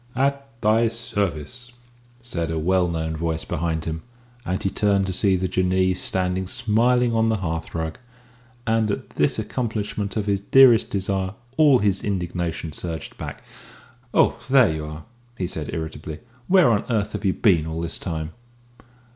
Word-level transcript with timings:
"At 0.15 0.47
thy 0.61 0.87
service!" 0.87 1.73
said 2.23 2.49
a 2.49 2.57
well 2.57 2.87
known 2.87 3.15
voice 3.15 3.45
behind 3.45 3.85
him, 3.85 4.01
and 4.43 4.63
he 4.63 4.71
turned 4.71 5.05
to 5.05 5.13
see 5.13 5.35
the 5.35 5.47
Jinnee 5.47 5.93
standing 5.93 6.47
smiling 6.47 7.13
on 7.13 7.29
the 7.29 7.37
hearthrug 7.37 7.99
and 8.65 8.89
at 8.89 9.11
this 9.11 9.37
accomplishment 9.37 10.17
of 10.17 10.25
his 10.25 10.39
dearest 10.39 10.89
desire 10.89 11.35
all 11.55 11.77
his 11.77 12.03
indignation 12.03 12.71
surged 12.71 13.15
back. 13.19 13.43
"Oh, 14.11 14.39
there 14.49 14.73
you 14.73 14.85
are!" 14.87 15.03
he 15.37 15.45
said 15.45 15.69
irritably. 15.71 16.17
"Where 16.47 16.71
on 16.71 16.83
earth 16.89 17.11
have 17.11 17.23
you 17.23 17.33
been 17.35 17.67
all 17.67 17.79
this 17.81 17.99
time?" 17.99 18.31